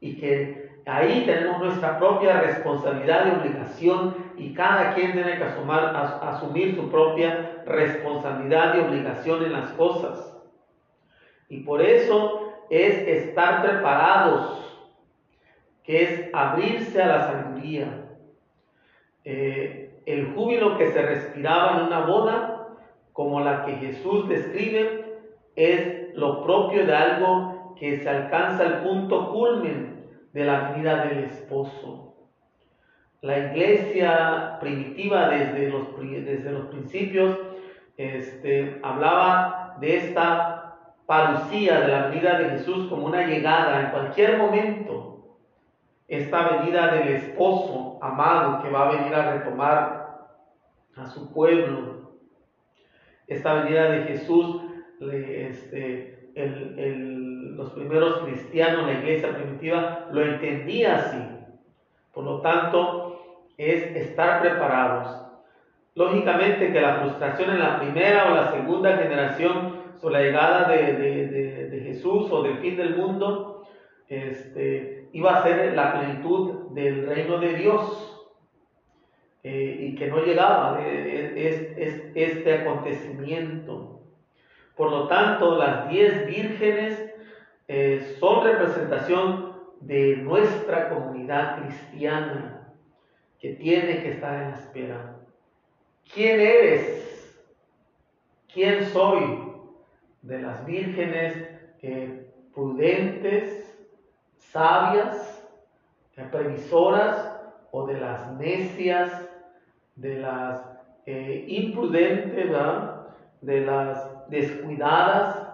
[0.00, 6.74] y que Ahí tenemos nuestra propia responsabilidad y obligación y cada quien tiene que asumir
[6.74, 10.34] su propia responsabilidad y obligación en las cosas.
[11.50, 12.40] Y por eso
[12.70, 14.64] es estar preparados,
[15.84, 18.07] que es abrirse a la sabiduría.
[19.30, 22.68] Eh, el júbilo que se respiraba en una boda,
[23.12, 25.18] como la que Jesús describe,
[25.54, 30.02] es lo propio de algo que se alcanza al punto culmen
[30.32, 32.14] de la vida del esposo.
[33.20, 37.36] La iglesia primitiva desde los, principios
[37.98, 44.38] este, hablaba de esta parucía de la venida de Jesús como una llegada en cualquier
[44.38, 45.17] momento.
[46.08, 50.26] Esta venida del esposo amado que va a venir a retomar
[50.96, 52.12] a su pueblo.
[53.26, 54.62] Esta venida de Jesús,
[55.00, 61.18] este, los primeros cristianos, la iglesia primitiva, lo entendía así.
[62.14, 65.26] Por lo tanto, es estar preparados.
[65.94, 71.82] Lógicamente que la frustración en la primera o la segunda generación sobre la llegada de,
[71.84, 73.66] Jesús o del fin del mundo,
[74.08, 78.26] este, iba a ser la plenitud del reino de Dios
[79.42, 81.76] eh, y que no llegaba es,
[82.14, 84.02] este acontecimiento.
[84.76, 87.14] Por lo tanto, las diez vírgenes
[87.66, 92.74] eh, son representación de nuestra comunidad cristiana
[93.38, 95.16] que tiene que estar en la espera.
[96.12, 97.38] ¿Quién eres?
[98.52, 99.46] ¿Quién soy?
[100.22, 101.48] De las vírgenes
[101.82, 103.77] eh, prudentes,
[104.38, 105.48] sabias,
[106.16, 109.28] eh, previsoras o de las necias,
[109.96, 110.64] de las
[111.06, 112.50] imprudentes,
[113.40, 115.48] de las descuidadas,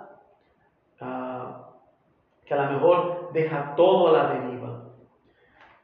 [2.45, 4.85] que a lo mejor deja todo a la deriva.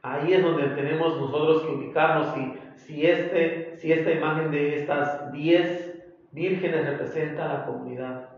[0.03, 5.31] Ahí es donde tenemos nosotros que ubicarnos si, si, este, si esta imagen de estas
[5.31, 8.29] diez vírgenes representa a la comunidad.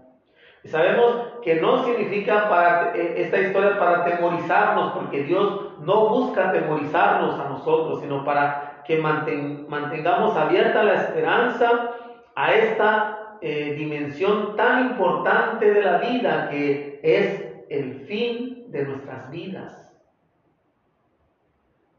[0.63, 6.51] Y sabemos que no significa para eh, esta historia para temorizarnos, porque Dios no busca
[6.53, 11.91] temorizarnos a nosotros, sino para que mantengamos abierta la esperanza
[12.35, 19.29] a esta eh, dimensión tan importante de la vida que es el fin de nuestras
[19.29, 19.93] vidas.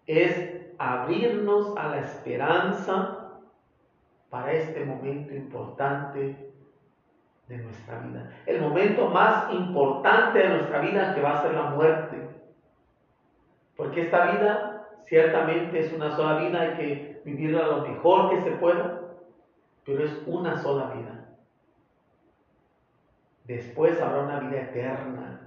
[0.06, 3.40] Es abrirnos a la esperanza
[4.30, 6.53] para este momento importante
[7.49, 8.30] de nuestra vida.
[8.47, 12.28] El momento más importante de nuestra vida que va a ser la muerte.
[13.76, 18.53] Porque esta vida ciertamente es una sola vida, hay que vivirla lo mejor que se
[18.53, 19.01] pueda,
[19.84, 21.26] pero es una sola vida.
[23.45, 25.45] Después habrá una vida eterna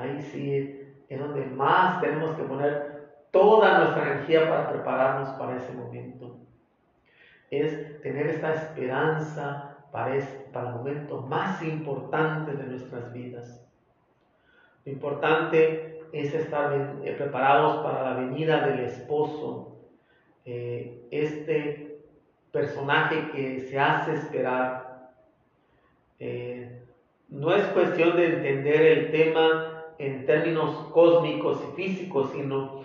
[0.00, 0.80] Ahí sí
[1.10, 6.36] es donde más tenemos que poner toda nuestra energía para prepararnos para ese momento.
[7.50, 10.18] es tener esta esperanza para,
[10.52, 13.60] para el momento más importante de nuestras vidas.
[14.84, 19.76] Lo importante es estar eh, preparados para la venida del esposo,
[20.44, 22.00] eh, este
[22.50, 25.10] personaje que se hace esperar.
[26.18, 26.82] Eh,
[27.28, 32.80] no es cuestión de entender el tema en términos cósmicos y físicos, sino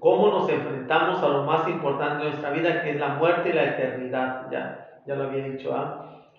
[0.00, 3.52] cómo nos enfrentamos a lo más importante de nuestra vida, que es la muerte y
[3.52, 4.50] la eternidad.
[4.50, 5.74] Ya, ya lo había dicho.
[5.74, 6.30] ¿ah?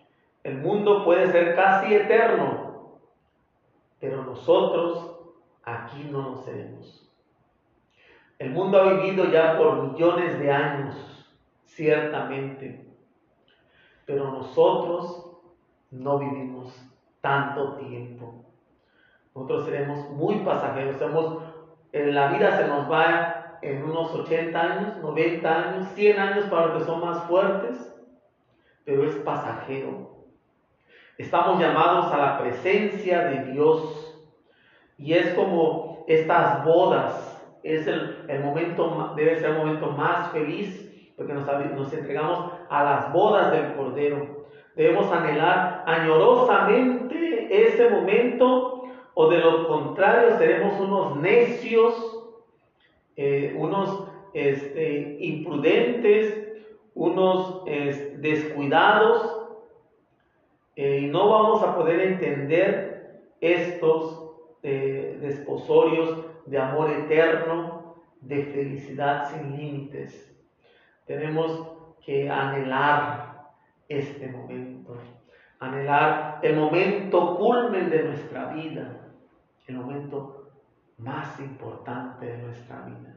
[0.43, 2.99] El mundo puede ser casi eterno,
[3.99, 5.19] pero nosotros
[5.63, 7.11] aquí no nos seremos.
[8.39, 10.95] El mundo ha vivido ya por millones de años,
[11.65, 12.85] ciertamente,
[14.05, 15.31] pero nosotros
[15.91, 16.77] no vivimos
[17.21, 18.43] tanto tiempo.
[19.33, 20.97] Nosotros seremos muy pasajeros,
[21.93, 26.67] en la vida se nos va en unos 80 años, 90 años, 100 años para
[26.67, 27.92] los que son más fuertes,
[28.85, 30.11] pero es pasajero.
[31.17, 34.21] Estamos llamados a la presencia de Dios
[34.97, 37.29] y es como estas bodas,
[37.63, 43.13] es el, momento, debe ser el momento más feliz porque nos, nos entregamos a las
[43.13, 44.45] bodas del Cordero.
[44.75, 52.13] Debemos anhelar añorosamente ese momento o de lo contrario seremos unos necios
[53.15, 56.42] eh, unos este, imprudentes,
[56.95, 59.43] unos descuidados,
[60.75, 64.31] eh, y no vamos a poder entender estos
[64.63, 70.35] eh, desposorios de amor eterno, de felicidad sin límites.
[71.05, 71.69] Tenemos
[72.03, 73.51] que anhelar
[73.87, 74.97] este momento,
[75.59, 79.11] anhelar el momento culmen de nuestra vida,
[79.67, 80.49] el momento
[80.97, 83.13] más importante de nuestra vida.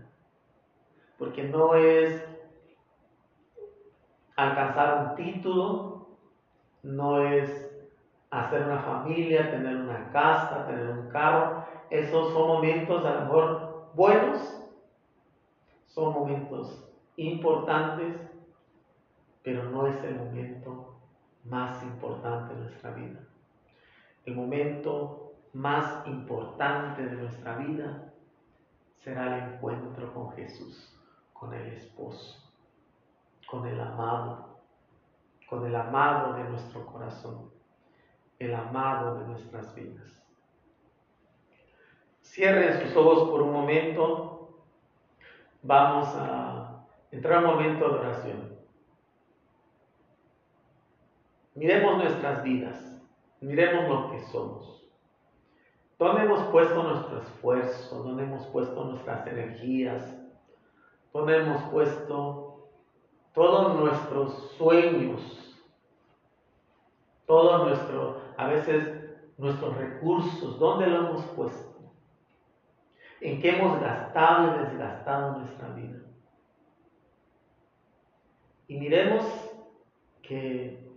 [1.18, 2.22] Porque no es
[4.36, 6.06] alcanzar un título,
[6.82, 7.66] no es
[8.30, 11.64] hacer una familia, tener una casa, tener un carro.
[11.90, 14.62] Esos son momentos a lo mejor buenos,
[15.86, 16.84] son momentos
[17.16, 18.14] importantes,
[19.42, 20.94] pero no es el momento
[21.44, 23.20] más importante de nuestra vida.
[24.24, 28.12] El momento más importante de nuestra vida
[28.96, 30.94] será el encuentro con Jesús,
[31.32, 32.45] con el esposo,
[33.46, 34.58] con el amado,
[35.48, 37.50] con el amado de nuestro corazón,
[38.38, 40.22] el amado de nuestras vidas.
[42.22, 44.58] Cierren sus ojos por un momento.
[45.62, 48.56] Vamos a entrar un momento de oración.
[51.54, 53.00] Miremos nuestras vidas,
[53.40, 54.86] miremos lo que somos.
[55.98, 58.02] ¿Dónde hemos puesto nuestro esfuerzo?
[58.02, 60.14] ¿Dónde hemos puesto nuestras energías?
[61.14, 62.45] ¿Dónde hemos puesto
[63.36, 65.54] todos nuestros sueños?
[67.26, 71.92] Todo nuestro, a veces nuestros recursos, ¿dónde lo hemos puesto?
[73.20, 75.98] ¿En qué hemos gastado y desgastado nuestra vida?
[78.68, 79.26] Y miremos
[80.22, 80.88] que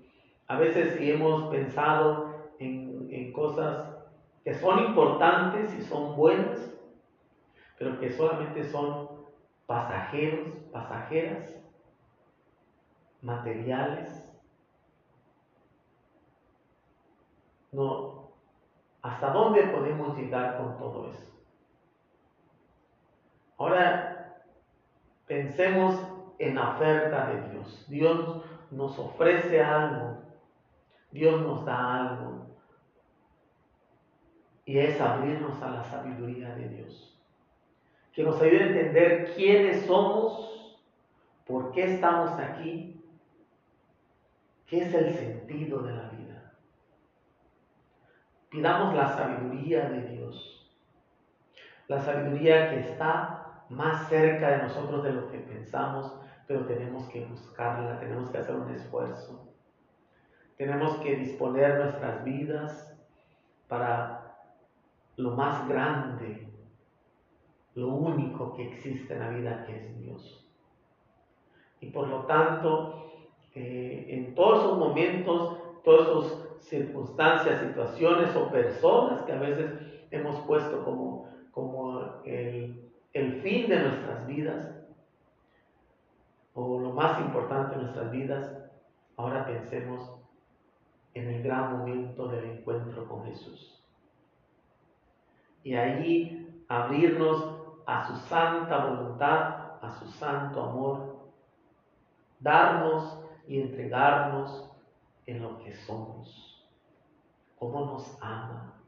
[0.47, 3.97] a veces si hemos pensado en, en cosas
[4.45, 6.73] que son importantes y son buenas,
[7.77, 9.09] pero que solamente son
[9.65, 11.59] pasajeros, pasajeras,
[13.21, 14.25] materiales.
[17.71, 18.31] No,
[19.01, 21.29] ¿hasta dónde podemos llegar con todo eso?
[23.57, 24.43] Ahora
[25.25, 25.99] pensemos
[26.39, 27.85] en la oferta de Dios.
[27.89, 30.17] Dios nos ofrece algo,
[31.11, 32.49] Dios nos da algo
[34.69, 37.19] y es abrirnos a la sabiduría de Dios.
[38.13, 40.77] Que nos ayude a entender quiénes somos,
[41.45, 42.88] por qué estamos aquí,
[44.69, 46.53] qué es el sentido de la vida.
[48.49, 50.71] Pidamos la sabiduría de Dios,
[51.87, 56.13] la sabiduría que está más cerca de nosotros de lo que pensamos,
[56.47, 59.47] pero tenemos que buscarla, tenemos que hacer un esfuerzo.
[60.57, 62.97] Tenemos que disponer nuestras vidas
[63.67, 64.35] para
[65.15, 66.51] lo más grande,
[67.75, 70.45] lo único que existe en la vida que es Dios.
[71.79, 73.08] Y por lo tanto,
[73.55, 79.71] eh, en todos esos momentos, todas esas circunstancias, situaciones o personas que a veces
[80.11, 84.75] hemos puesto como, como el, el fin de nuestras vidas,
[86.53, 88.51] o lo más importante de nuestras vidas,
[89.15, 90.19] ahora pensemos
[91.13, 93.83] en el gran momento del encuentro con Jesús.
[95.63, 101.19] Y allí abrirnos a su santa voluntad, a su santo amor
[102.39, 103.19] darnos
[103.49, 104.71] y entregarnos
[105.25, 106.69] en lo que somos,
[107.57, 108.79] cómo nos ama.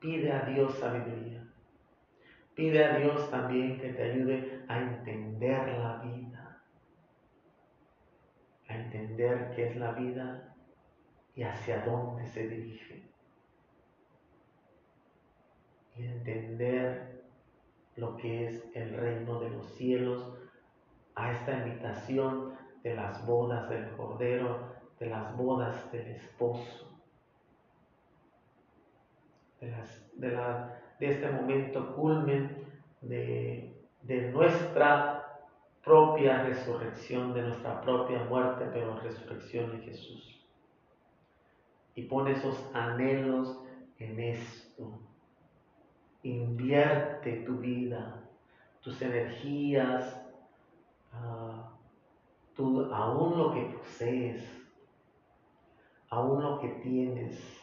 [0.00, 1.46] Pide a Dios sabiduría.
[2.56, 6.64] Pide a Dios también que te ayude a entender la vida,
[8.68, 10.56] a entender qué es la vida
[11.36, 13.08] y hacia dónde se dirige.
[15.96, 17.22] Y entender
[17.94, 20.40] lo que es el reino de los cielos,
[21.20, 26.90] a esta invitación de las bodas del Cordero, de las bodas del esposo,
[29.60, 29.74] de,
[31.00, 32.64] este momento culmen
[33.02, 33.76] de,
[34.32, 35.38] nuestra
[35.84, 40.46] propia resurrección, de nuestra propia muerte, pero resurrección en Jesús.
[41.94, 43.62] Y pone esos anhelos
[43.98, 44.98] en esto.
[46.22, 48.22] Invierte tu vida,
[48.80, 50.19] tus energías,
[51.12, 54.44] uh, aún lo que posees,
[56.10, 57.60] aún lo que tienes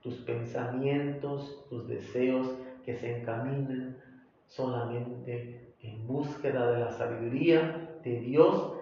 [0.00, 2.46] tus pensamientos, tus deseos
[2.84, 3.98] que se encaminen
[4.46, 8.74] solamente en búsqueda de la sabiduría de Dios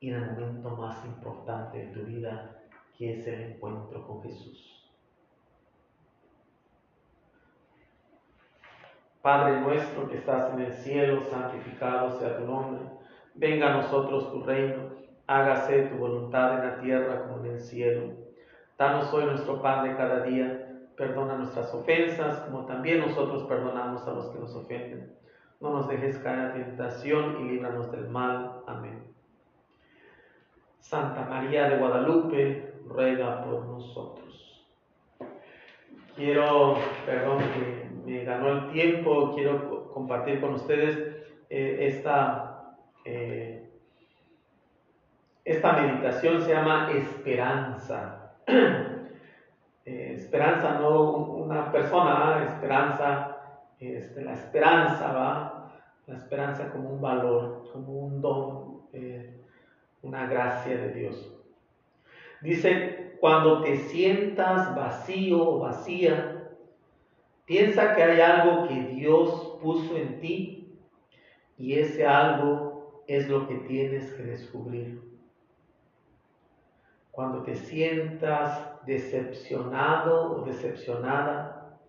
[0.00, 2.62] y en el momento más importante de tu vida,
[2.96, 4.85] que es el encuentro con Jesús.
[9.26, 12.80] Padre nuestro que estás en el cielo, santificado sea tu nombre.
[13.34, 14.84] Venga a nosotros tu reino,
[15.26, 18.12] hágase tu voluntad en la tierra como en el cielo.
[18.78, 20.70] Danos hoy nuestro pan de cada día.
[20.96, 25.12] Perdona nuestras ofensas, como también nosotros perdonamos a los que nos ofenden.
[25.58, 28.60] No nos dejes caer en tentación y líbranos del mal.
[28.68, 29.12] Amén.
[30.78, 34.64] Santa María de Guadalupe, ruega por nosotros.
[36.14, 40.96] Quiero, perdón que me ganó el tiempo, quiero compartir con ustedes
[41.50, 43.68] eh, esta, eh,
[45.44, 48.32] esta meditación, se llama esperanza.
[49.88, 53.36] Eh, esperanza, no una persona, esperanza,
[53.78, 59.44] este, la esperanza va, la esperanza como un valor, como un don, eh,
[60.02, 61.32] una gracia de Dios.
[62.40, 66.35] Dice, cuando te sientas vacío o vacía,
[67.46, 70.78] piensa que hay algo que Dios puso en ti
[71.56, 75.06] y ese algo es lo que tienes que descubrir
[77.16, 81.80] cuando te sientas decepcionado o decepcionada,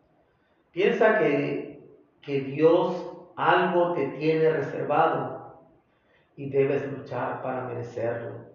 [0.72, 1.86] piensa que,
[2.22, 3.06] que Dios
[3.36, 5.60] algo te tiene reservado
[6.38, 8.46] y debes luchar para merecerlo.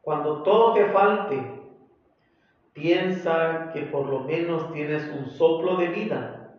[0.00, 1.57] Cuando todo te falte,
[2.78, 6.54] piensa que por lo menos tienes un soplo de vida.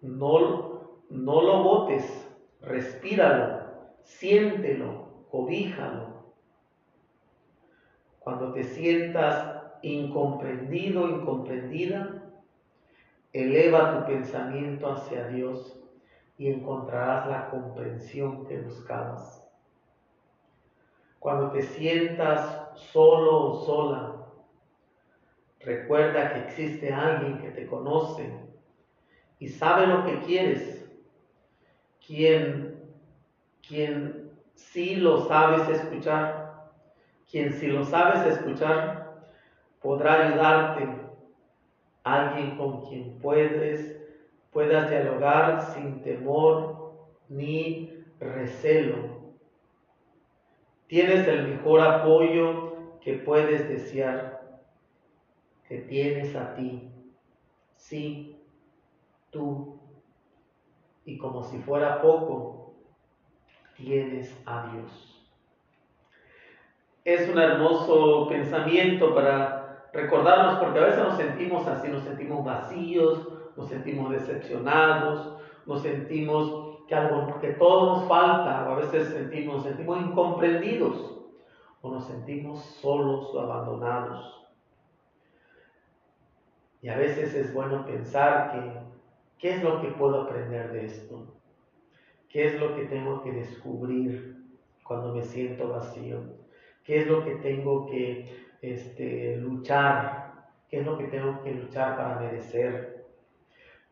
[0.00, 2.28] No, no lo botes,
[2.60, 3.60] respíralo,
[4.02, 6.12] siéntelo, cobíjalo
[8.22, 12.22] cuando te sientas incomprendido, incomprendida,
[13.32, 15.76] eleva tu pensamiento hacia Dios
[16.38, 19.44] y encontrarás la comprensión que buscabas.
[21.18, 24.21] Cuando te sientas solo o sola,
[25.64, 28.30] recuerda que existe alguien que te conoce
[29.38, 30.88] y sabe lo que quieres,
[32.06, 32.80] quien,
[33.66, 36.42] quien sí lo sabes escuchar
[37.32, 39.24] quien si lo sabes escuchar
[39.80, 40.86] podrá ayudarte,
[42.04, 43.98] alguien con quien puedes,
[44.50, 46.92] puedas dialogar sin temor
[47.30, 49.32] ni recelo.
[50.86, 54.41] Tienes el mejor apoyo que puedes desear,
[55.72, 56.86] que tienes a ti,
[57.76, 58.36] sí,
[59.30, 59.78] tú,
[61.06, 62.74] y como si fuera poco,
[63.74, 65.32] tienes a Dios.
[67.06, 73.28] Es un hermoso pensamiento para recordarnos, porque a veces nos sentimos así, nos sentimos vacíos,
[73.56, 79.54] nos sentimos decepcionados, nos sentimos que algo, que todo nos falta, o a veces sentimos,
[79.54, 81.18] nos sentimos incomprendidos,
[81.80, 84.41] o nos sentimos solos o abandonados.
[86.82, 88.72] Y a veces es bueno pensar que,
[89.38, 91.26] ¿qué es lo que puedo aprender de esto?
[92.28, 94.36] ¿Qué es lo que tengo que descubrir
[94.82, 96.42] cuando me siento vacío?
[96.84, 100.32] qué es lo que tengo que este, luchar,
[100.68, 103.06] qué es lo que tengo que luchar para merecer,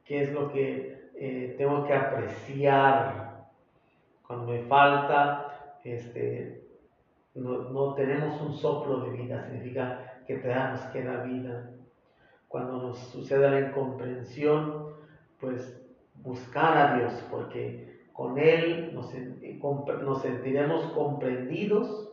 [0.05, 3.49] qué es lo que eh, tengo que apreciar.
[4.27, 6.65] Cuando me falta, este,
[7.35, 11.71] no, tenemos un soplo de vida, significa que te nos queda vida.
[12.51, 14.87] Cuando nos sucede la incomprensión,
[15.39, 15.81] pues
[16.15, 19.15] buscar a Dios, porque con Él nos,
[20.03, 22.11] nos sentiremos comprendidos,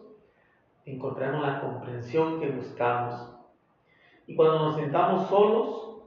[0.86, 3.34] encontraremos la comprensión que buscamos.
[4.28, 6.04] Y cuando nos sentamos solos,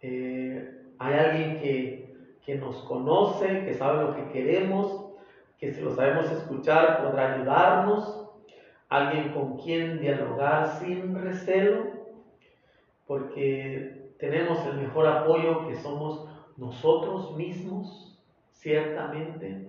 [0.00, 5.04] eh, hay alguien que, que nos conoce, que sabe lo que queremos,
[5.58, 8.26] que si lo sabemos escuchar podrá ayudarnos,
[8.88, 11.99] alguien con quien dialogar sin recelo,
[13.10, 18.16] porque tenemos el mejor apoyo que somos nosotros mismos,
[18.52, 19.68] ciertamente,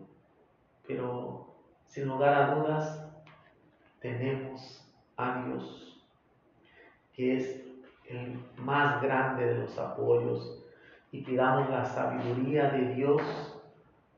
[0.85, 1.47] pero
[1.87, 3.11] sin lugar a dudas
[3.99, 4.87] tenemos
[5.17, 6.05] a Dios,
[7.13, 7.65] que es
[8.07, 10.63] el más grande de los apoyos,
[11.11, 13.23] y pidamos la sabiduría de Dios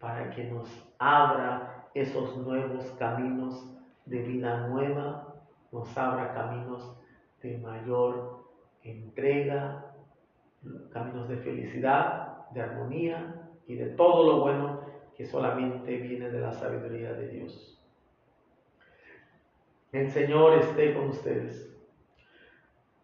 [0.02, 0.68] para que nos
[1.00, 3.74] abra esos nuevos caminos
[4.06, 5.34] de vida nueva,
[5.72, 6.98] nos abra caminos
[7.42, 8.43] de mayor
[8.84, 9.94] entrega,
[10.92, 14.82] caminos de felicidad, de armonía y de todo lo bueno
[15.16, 17.82] que solamente viene de la sabiduría de Dios.
[19.92, 21.70] El Señor esté con ustedes.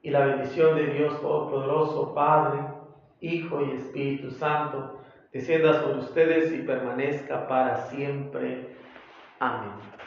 [0.02, 2.62] Y la bendición de Dios Todopoderoso, Padre,
[3.20, 4.98] Hijo y Espíritu Santo,
[5.32, 8.76] descienda sobre ustedes y permanezca para siempre.
[9.40, 9.99] Amén.